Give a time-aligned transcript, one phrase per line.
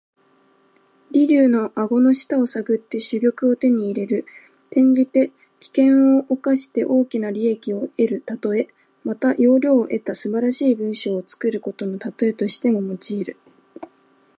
[1.11, 4.25] 驪竜の顎の下を探って珠玉を手に入れる。
[4.71, 8.67] 転じて、危険を冒して大きな利益を得るたとえ。
[9.03, 13.37] また、要領を得た素晴らしい文章を作ることのたとえとしても用いる。